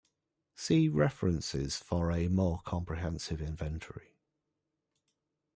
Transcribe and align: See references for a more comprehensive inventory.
See 0.55 0.89
references 0.89 1.77
for 1.77 2.11
a 2.11 2.27
more 2.27 2.61
comprehensive 2.65 3.39
inventory. 3.39 4.15